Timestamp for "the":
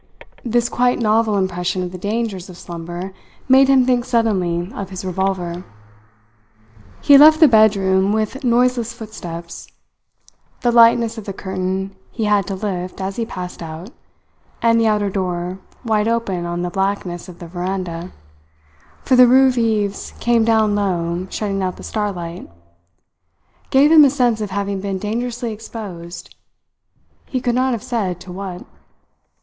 1.91-1.97, 7.39-7.47, 10.61-10.71, 11.25-11.33, 14.81-14.87, 16.63-16.71, 17.37-17.45, 19.15-19.27, 21.77-21.83